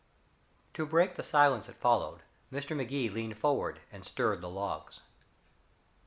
To 0.73 0.83
break 0.83 1.13
the 1.13 1.21
silence 1.21 1.67
that 1.67 1.77
followed, 1.77 2.23
Mr. 2.51 2.75
Magee 2.75 3.07
leaned 3.07 3.37
forward 3.37 3.81
and 3.91 4.03
stirred 4.03 4.41
the 4.41 4.49
logs. 4.49 5.01